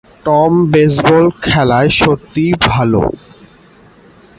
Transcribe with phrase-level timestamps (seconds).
[0.25, 3.03] Tom baseball খেলায় সত্যিই ভালো।